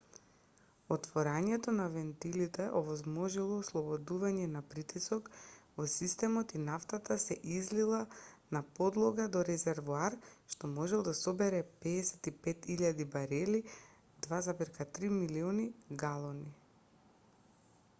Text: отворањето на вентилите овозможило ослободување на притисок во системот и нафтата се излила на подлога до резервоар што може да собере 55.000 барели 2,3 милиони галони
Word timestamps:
отворањето 0.93 1.73
на 1.79 1.83
вентилите 1.95 2.63
овозможило 2.79 3.57
ослободување 3.63 4.47
на 4.53 4.61
притисок 4.71 5.29
во 5.81 5.87
системот 5.97 6.55
и 6.61 6.63
нафтата 6.63 7.17
се 7.25 7.37
излила 7.59 7.99
на 8.59 8.63
подлога 8.81 9.29
до 9.37 9.45
резервоар 9.51 10.17
што 10.55 10.71
може 10.73 11.03
да 11.11 11.15
собере 11.21 11.61
55.000 11.87 13.07
барели 13.17 13.63
2,3 14.33 15.13
милиони 15.23 15.69
галони 16.05 16.53